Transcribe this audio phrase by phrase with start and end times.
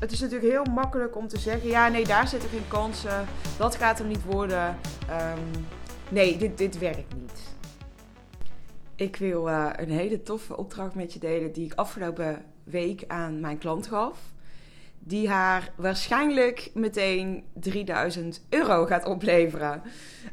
[0.00, 3.26] het is natuurlijk heel makkelijk om te zeggen: ja, nee, daar zitten geen kansen.
[3.58, 4.76] Dat gaat hem niet worden.
[5.08, 5.38] Ehm,
[6.08, 7.54] nee, dit, dit werkt niet.
[8.96, 13.40] Ik wil uh, een hele toffe opdracht met je delen die ik afgelopen week aan
[13.40, 14.18] mijn klant gaf.
[14.98, 19.82] Die haar waarschijnlijk meteen 3000 euro gaat opleveren.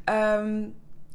[0.06, 0.64] Um,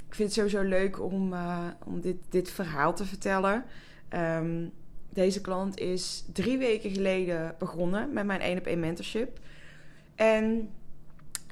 [0.08, 3.64] ik vind het sowieso leuk om, uh, om dit, dit verhaal te vertellen.
[4.10, 4.72] Um,
[5.16, 9.38] deze klant is drie weken geleden begonnen met mijn 1 op 1 mentorship.
[10.14, 10.70] En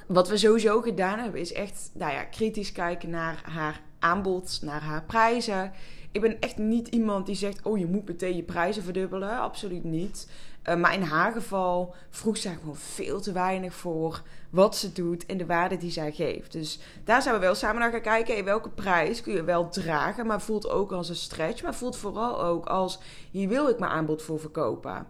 [0.07, 4.83] wat we sowieso gedaan hebben, is echt nou ja, kritisch kijken naar haar aanbod, naar
[4.83, 5.73] haar prijzen.
[6.13, 9.39] Ik ben echt niet iemand die zegt: Oh, je moet meteen je prijzen verdubbelen.
[9.39, 10.29] Absoluut niet.
[10.69, 15.27] Uh, maar in haar geval vroeg zij gewoon veel te weinig voor wat ze doet
[15.27, 16.53] en de waarde die zij geeft.
[16.53, 18.37] Dus daar zijn we wel samen naar gaan kijken.
[18.37, 21.63] In welke prijs kun je wel dragen, maar voelt ook als een stretch.
[21.63, 22.99] Maar voelt vooral ook als:
[23.31, 25.07] hier wil ik mijn aanbod voor verkopen.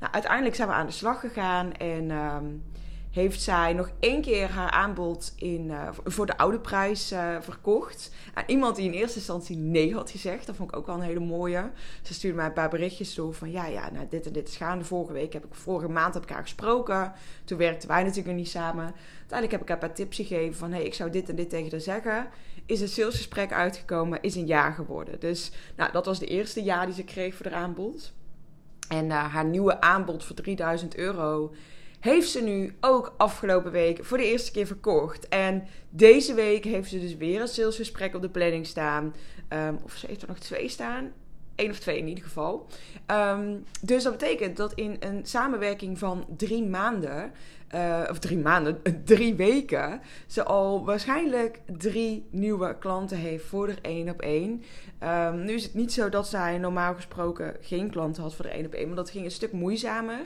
[0.00, 2.10] Nou, uiteindelijk zijn we aan de slag gegaan en.
[2.10, 2.36] Uh,
[3.16, 8.14] heeft zij nog één keer haar aanbod in, uh, voor de oude prijs uh, verkocht.
[8.34, 10.46] Aan iemand die in eerste instantie nee had gezegd.
[10.46, 11.70] Dat vond ik ook wel een hele mooie.
[12.02, 14.56] Ze stuurde mij een paar berichtjes toe van ja, ja, nou, dit en dit is
[14.56, 14.84] gaande.
[14.84, 17.12] Vorige week heb ik, vorige maand heb ik haar gesproken.
[17.44, 18.94] Toen werkten wij natuurlijk niet samen.
[19.18, 21.50] Uiteindelijk heb ik haar een paar tips gegeven van hey, ik zou dit en dit
[21.50, 22.28] tegen haar zeggen.
[22.66, 25.20] Is het salesgesprek uitgekomen, is een ja geworden.
[25.20, 28.12] Dus nou, dat was de eerste ja die ze kreeg voor haar aanbod.
[28.88, 31.52] En uh, haar nieuwe aanbod voor 3000 euro
[32.06, 35.28] heeft ze nu ook afgelopen week voor de eerste keer verkocht.
[35.28, 39.14] En deze week heeft ze dus weer een salesgesprek op de planning staan.
[39.48, 41.12] Um, of ze heeft er nog twee staan.
[41.56, 42.66] Eén of twee in ieder geval.
[43.10, 47.32] Um, dus dat betekent dat in een samenwerking van drie maanden,
[47.74, 53.80] uh, of drie maanden, drie weken, ze al waarschijnlijk drie nieuwe klanten heeft voor de
[53.80, 54.62] één op één.
[55.02, 58.50] Um, nu is het niet zo dat zij normaal gesproken geen klanten had voor de
[58.50, 60.20] één op één, maar dat ging een stuk moeizamer.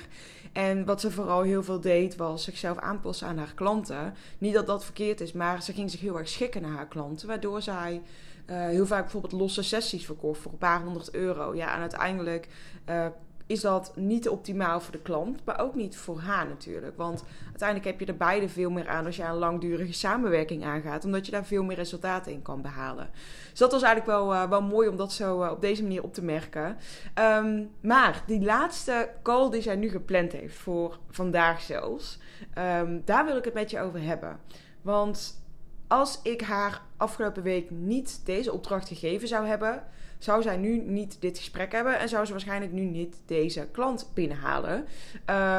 [0.53, 4.15] En wat ze vooral heel veel deed, was zichzelf aanpassen aan haar klanten.
[4.39, 7.29] Niet dat dat verkeerd is, maar ze ging zich heel erg schikken naar haar klanten.
[7.29, 8.03] Waardoor zij
[8.47, 11.55] uh, heel vaak bijvoorbeeld losse sessies verkocht voor een paar honderd euro.
[11.55, 12.49] Ja, en uiteindelijk
[12.89, 13.06] uh,
[13.50, 16.97] is dat niet optimaal voor de klant, maar ook niet voor haar natuurlijk.
[16.97, 21.05] Want uiteindelijk heb je er beide veel meer aan als je een langdurige samenwerking aangaat,
[21.05, 23.11] omdat je daar veel meer resultaten in kan behalen.
[23.50, 26.03] Dus dat was eigenlijk wel, uh, wel mooi om dat zo uh, op deze manier
[26.03, 26.77] op te merken.
[27.15, 32.19] Um, maar die laatste call die zij nu gepland heeft voor vandaag zelfs,
[32.59, 34.41] um, daar wil ik het met je over hebben.
[34.82, 35.43] Want
[35.88, 39.82] als ik haar afgelopen week niet deze opdracht gegeven zou hebben,
[40.20, 44.10] zou zij nu niet dit gesprek hebben en zou ze waarschijnlijk nu niet deze klant
[44.14, 44.86] binnenhalen.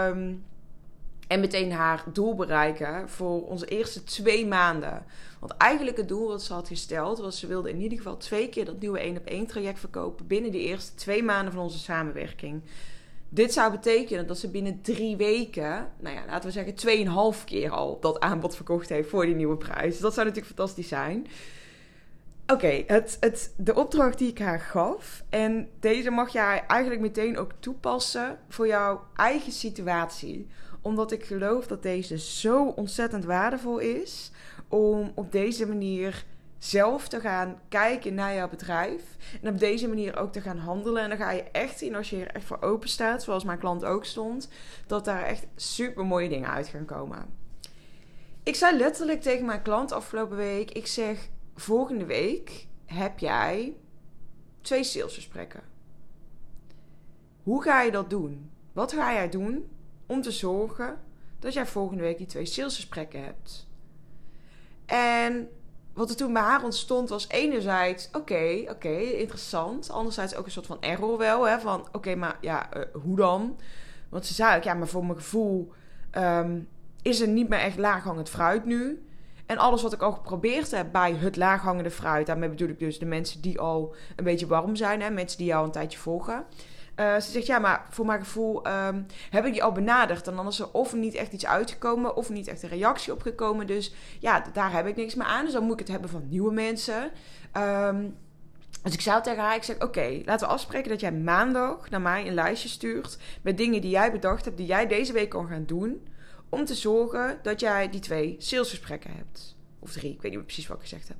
[0.07, 0.43] Um,
[1.31, 5.05] en meteen haar doel bereiken voor onze eerste twee maanden.
[5.39, 7.39] Want eigenlijk het doel wat ze had gesteld was...
[7.39, 10.27] ze wilde in ieder geval twee keer dat nieuwe 1 op 1 traject verkopen...
[10.27, 12.61] binnen de eerste twee maanden van onze samenwerking.
[13.29, 15.89] Dit zou betekenen dat ze binnen drie weken...
[15.99, 19.57] nou ja, laten we zeggen tweeënhalf keer al dat aanbod verkocht heeft voor die nieuwe
[19.57, 19.99] prijs.
[19.99, 21.27] Dat zou natuurlijk fantastisch zijn.
[22.51, 25.23] Oké, het, het, de opdracht die ik haar gaf.
[25.29, 30.47] En deze mag jij eigenlijk meteen ook toepassen voor jouw eigen situatie.
[30.81, 34.31] Omdat ik geloof dat deze zo ontzettend waardevol is.
[34.67, 36.25] Om op deze manier
[36.57, 39.01] zelf te gaan kijken naar jouw bedrijf.
[39.41, 41.03] En op deze manier ook te gaan handelen.
[41.03, 43.59] En dan ga je echt zien, als je er echt voor open staat, zoals mijn
[43.59, 44.49] klant ook stond,
[44.87, 47.25] dat daar echt super mooie dingen uit gaan komen.
[48.43, 51.29] Ik zei letterlijk tegen mijn klant afgelopen week: ik zeg
[51.61, 53.75] volgende week heb jij
[54.61, 55.63] twee salesgesprekken.
[57.43, 58.51] Hoe ga je dat doen?
[58.73, 59.69] Wat ga jij doen
[60.05, 60.99] om te zorgen
[61.39, 63.67] dat jij volgende week die twee salesgesprekken hebt?
[64.85, 65.49] En
[65.93, 69.89] wat er toen bij haar ontstond was enerzijds, oké, oké, interessant.
[69.89, 73.57] Anderzijds ook een soort van error wel, hè, van oké, maar ja, uh, hoe dan?
[74.09, 75.71] Want ze zei ook, ja, maar voor mijn gevoel
[76.17, 76.67] um,
[77.01, 79.05] is er niet meer echt laaghangend fruit nu.
[79.51, 82.99] En alles wat ik al geprobeerd heb bij het laaghangende fruit, daarmee bedoel ik dus
[82.99, 86.45] de mensen die al een beetje warm zijn, hè, mensen die jou een tijdje volgen.
[86.95, 90.27] Uh, ze zegt ja, maar voor mijn gevoel um, heb ik die al benaderd.
[90.27, 93.67] En dan is er of niet echt iets uitgekomen, of niet echt een reactie opgekomen.
[93.67, 95.45] Dus ja, daar heb ik niks meer aan.
[95.45, 97.11] Dus dan moet ik het hebben van nieuwe mensen.
[97.57, 98.17] Um,
[98.83, 102.01] dus ik zou tegen haar, ik zeg oké, laten we afspreken dat jij maandag naar
[102.01, 105.47] mij een lijstje stuurt met dingen die jij bedacht hebt, die jij deze week kan
[105.47, 106.01] gaan doen
[106.51, 109.55] om te zorgen dat jij die twee salesgesprekken hebt.
[109.79, 111.17] Of drie, ik weet niet precies wat ik gezegd heb.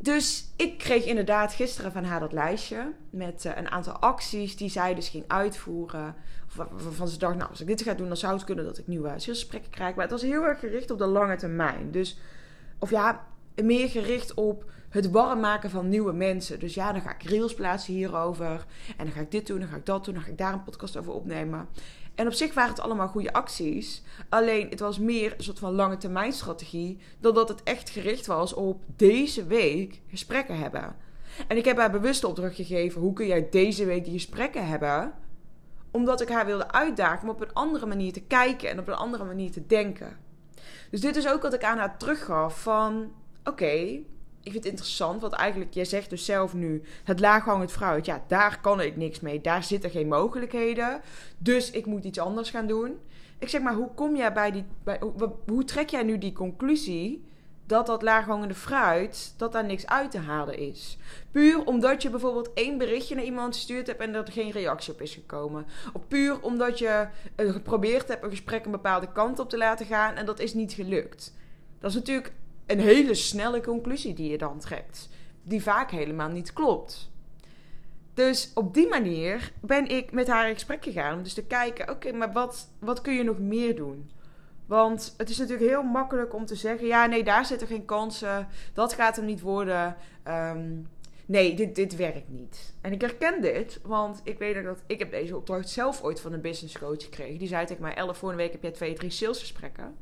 [0.00, 4.68] Dus ik kreeg inderdaad gisteren van haar dat lijstje met uh, een aantal acties die
[4.68, 6.14] zij dus ging uitvoeren.
[6.54, 8.86] Waarvan ze dacht, nou, als ik dit ga doen, dan zou het kunnen dat ik
[8.86, 9.94] nieuwe salesgesprekken krijg.
[9.94, 11.90] Maar het was heel erg gericht op de lange termijn.
[11.90, 12.18] Dus,
[12.78, 16.58] of ja, meer gericht op het warm maken van nieuwe mensen.
[16.58, 18.66] Dus ja, dan ga ik reels plaatsen hierover.
[18.96, 20.52] En dan ga ik dit doen, dan ga ik dat doen, dan ga ik daar
[20.52, 21.68] een podcast over opnemen.
[22.18, 24.02] En op zich waren het allemaal goede acties.
[24.28, 26.98] Alleen het was meer een soort van lange termijn strategie.
[27.20, 30.96] Dan dat het echt gericht was op deze week gesprekken hebben.
[31.48, 34.66] En ik heb haar bewust de opdracht gegeven: hoe kun jij deze week die gesprekken
[34.66, 35.12] hebben?
[35.90, 38.94] Omdat ik haar wilde uitdagen om op een andere manier te kijken en op een
[38.94, 40.16] andere manier te denken.
[40.90, 43.12] Dus dit is ook wat ik aan haar teruggaf: van
[43.44, 44.00] oké,
[44.48, 48.24] ik vind het interessant, want eigenlijk, jij zegt dus zelf nu, het laaghangend fruit, ja,
[48.28, 51.00] daar kan ik niks mee, daar zitten geen mogelijkheden,
[51.38, 52.98] dus ik moet iets anders gaan doen.
[53.38, 56.32] Ik zeg maar, hoe kom jij bij die, bij, hoe, hoe trek jij nu die
[56.32, 57.24] conclusie
[57.66, 60.98] dat dat laaghangende fruit, dat daar niks uit te halen is.
[61.30, 65.00] Puur omdat je bijvoorbeeld één berichtje naar iemand gestuurd hebt en er geen reactie op
[65.00, 65.66] is gekomen.
[65.92, 69.86] Of puur omdat je eh, geprobeerd hebt een gesprek een bepaalde kant op te laten
[69.86, 71.34] gaan en dat is niet gelukt.
[71.78, 72.32] Dat is natuurlijk
[72.68, 75.08] een hele snelle conclusie die je dan trekt,
[75.42, 77.10] die vaak helemaal niet klopt.
[78.14, 81.90] Dus op die manier ben ik met haar in gesprek gegaan om dus te kijken:
[81.90, 84.10] oké, maar wat, wat kun je nog meer doen?
[84.66, 88.48] Want het is natuurlijk heel makkelijk om te zeggen: ja, nee, daar zitten geen kansen,
[88.72, 89.96] dat gaat hem niet worden.
[90.22, 90.76] Ehm,
[91.26, 92.74] nee, dit, dit werkt niet.
[92.80, 96.32] En ik herken dit, want ik weet dat ik heb deze opdracht zelf ooit van
[96.32, 97.38] een business coach gekregen.
[97.38, 99.96] Die zei tegen mij: Elle, een week heb je twee, drie salesgesprekken.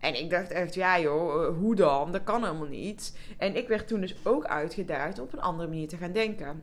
[0.00, 2.12] En ik dacht echt, ja joh, eh, hoe dan?
[2.12, 3.16] Dat kan helemaal niet.
[3.38, 6.62] En ik werd toen dus ook uitgedaagd om op een andere manier te gaan denken.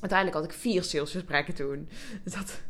[0.00, 1.88] Uiteindelijk had ik vier salesgesprekken toen.
[2.34, 2.60] Dat,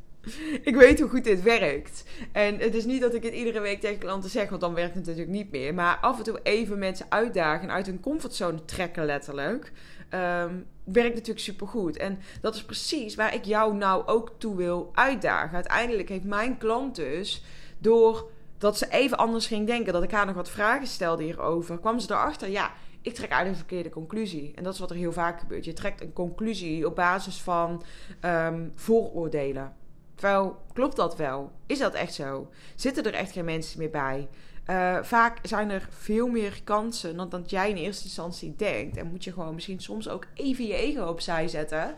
[0.62, 2.04] ik weet hoe goed dit werkt.
[2.32, 4.94] En het is niet dat ik het iedere week tegen klanten zeg, want dan werkt
[4.94, 5.74] het natuurlijk niet meer.
[5.74, 9.72] Maar af en toe even mensen uitdagen en uit hun comfortzone trekken, letterlijk.
[10.10, 11.96] Um, werkt natuurlijk supergoed.
[11.96, 15.54] En dat is precies waar ik jou nou ook toe wil uitdagen.
[15.54, 17.44] Uiteindelijk heeft mijn klant dus
[17.78, 19.92] door dat ze even anders ging denken.
[19.92, 21.78] Dat ik haar nog wat vragen stelde hierover.
[21.78, 24.52] Kwam ze erachter, ja, ik trek eigenlijk een verkeerde conclusie.
[24.54, 25.64] En dat is wat er heel vaak gebeurt.
[25.64, 27.82] Je trekt een conclusie op basis van
[28.24, 29.72] um, vooroordelen.
[30.14, 31.52] Terwijl, klopt dat wel?
[31.66, 32.50] Is dat echt zo?
[32.74, 34.28] Zitten er echt geen mensen meer bij?
[34.70, 38.96] Uh, vaak zijn er veel meer kansen dan dat jij in eerste instantie denkt.
[38.96, 41.94] En moet je gewoon misschien soms ook even je ego opzij zetten.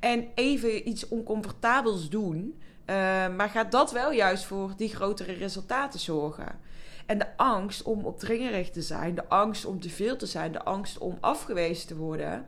[0.00, 2.60] En even iets oncomfortabels doen.
[2.90, 2.96] Uh,
[3.36, 6.58] maar gaat dat wel juist voor die grotere resultaten zorgen?
[7.06, 10.62] En de angst om opdringerig te zijn, de angst om te veel te zijn, de
[10.62, 12.46] angst om afgewezen te worden,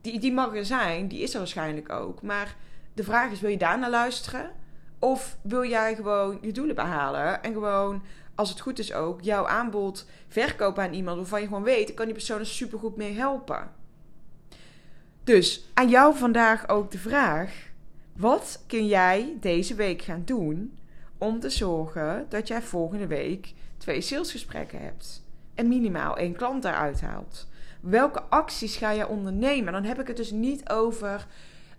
[0.00, 2.22] die, die mag er zijn, die is er waarschijnlijk ook.
[2.22, 2.56] Maar
[2.94, 4.50] de vraag is: wil je daar naar luisteren?
[4.98, 8.02] Of wil jij gewoon je doelen behalen en gewoon,
[8.34, 11.94] als het goed is ook, jouw aanbod verkopen aan iemand waarvan je gewoon weet: ik
[11.94, 13.70] kan die persoon er supergoed mee helpen?
[15.24, 17.70] Dus aan jou vandaag ook de vraag
[18.22, 20.78] wat kun jij deze week gaan doen
[21.18, 25.22] om te zorgen dat jij volgende week twee salesgesprekken hebt
[25.54, 27.48] en minimaal één klant daaruit haalt?
[27.80, 29.72] Welke acties ga je ondernemen?
[29.72, 31.26] Dan heb ik het dus niet over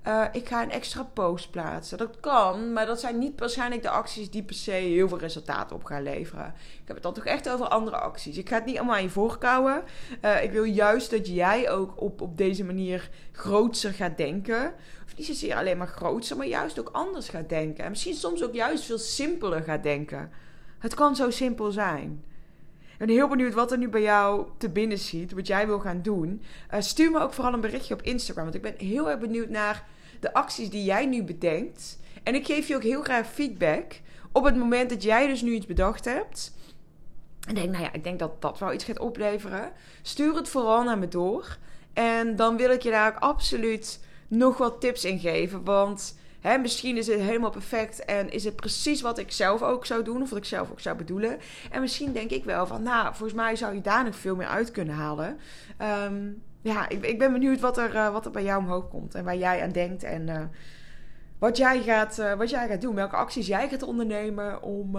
[0.07, 1.97] uh, ik ga een extra post plaatsen.
[1.97, 5.75] Dat kan, maar dat zijn niet waarschijnlijk de acties die per se heel veel resultaten
[5.75, 6.53] op gaan leveren.
[6.55, 8.38] Ik heb het dan toch echt over andere acties.
[8.38, 9.83] Ik ga het niet allemaal aan je voorkouwen.
[10.21, 14.73] Uh, ik wil juist dat jij ook op, op deze manier grootser gaat denken.
[15.05, 17.83] Of niet zozeer alleen maar grootser, maar juist ook anders gaat denken.
[17.83, 20.31] En misschien soms ook juist veel simpeler gaat denken.
[20.79, 22.23] Het kan zo simpel zijn.
[23.03, 26.01] Ben heel benieuwd wat er nu bij jou te binnen ziet, wat jij wil gaan
[26.01, 26.41] doen.
[26.73, 29.50] Uh, stuur me ook vooral een berichtje op Instagram, want ik ben heel erg benieuwd
[29.50, 29.85] naar
[30.19, 32.00] de acties die jij nu bedenkt.
[32.23, 33.94] En ik geef je ook heel graag feedback
[34.31, 36.53] op het moment dat jij dus nu iets bedacht hebt.
[37.48, 39.72] En denk, nou ja, ik denk dat dat wel iets gaat opleveren.
[40.01, 41.57] Stuur het vooral naar me door.
[41.93, 45.63] En dan wil ik je daar ook absoluut nog wat tips in geven.
[45.63, 49.85] Want hè, misschien is het helemaal perfect en is het precies wat ik zelf ook
[49.85, 50.21] zou doen.
[50.21, 51.39] Of wat ik zelf ook zou bedoelen.
[51.71, 54.47] En misschien denk ik wel van, nou, volgens mij zou je daar nog veel meer
[54.47, 55.39] uit kunnen halen.
[56.05, 59.15] Um, ja, ik, ik ben benieuwd wat er, uh, wat er bij jou omhoog komt.
[59.15, 60.03] En waar jij aan denkt.
[60.03, 60.41] En uh,
[61.38, 62.95] wat, jij gaat, uh, wat jij gaat doen.
[62.95, 64.97] Welke acties jij gaat ondernemen om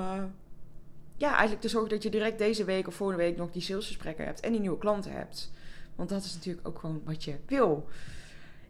[1.16, 4.24] ja, eigenlijk te zorgen dat je direct deze week of volgende week nog die salesgesprekken
[4.24, 4.40] hebt.
[4.40, 5.52] En die nieuwe klanten hebt.
[5.94, 7.88] Want dat is natuurlijk ook gewoon wat je wil.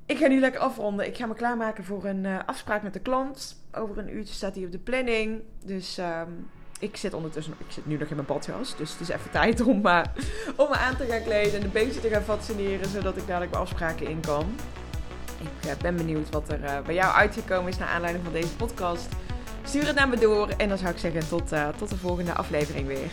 [0.07, 1.07] Ik ga nu lekker afronden.
[1.07, 3.63] Ik ga me klaarmaken voor een afspraak met de klant.
[3.73, 5.43] Over een uurtje staat hij op de planning.
[5.65, 5.99] Dus...
[5.99, 9.31] Um, ik zit ondertussen, ik zit nu nog in mijn badjas, dus het is even
[9.31, 10.03] tijd om, uh,
[10.57, 13.51] om me aan te gaan kleden en de beentje te gaan fascineren, zodat ik dadelijk
[13.51, 14.55] mijn afspraken in kan.
[15.41, 19.09] Ik uh, ben benieuwd wat er bij jou uitgekomen is naar aanleiding van deze podcast.
[19.63, 22.87] Stuur het naar me door en dan zou ik zeggen tot, tot de volgende aflevering
[22.87, 23.11] weer.